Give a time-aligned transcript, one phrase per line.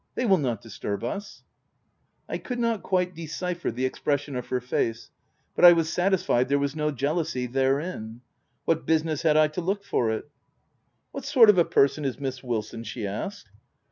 [0.15, 1.43] They will not disturb us/'
[2.27, 5.11] I could not quite decipher the expression of her face;
[5.55, 8.21] but I was satisfied there was no jea lousy therein.
[8.65, 10.27] What business had 1 to look for it?"
[11.11, 13.51] What sort of a person is Miss Wilson?" she asked.